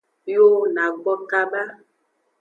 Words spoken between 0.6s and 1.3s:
na gbo